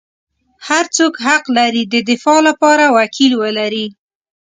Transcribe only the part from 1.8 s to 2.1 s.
د